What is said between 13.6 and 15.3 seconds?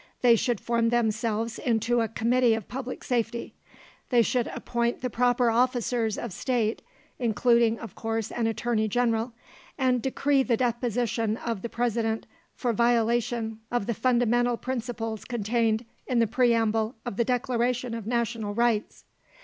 of the fundamental principles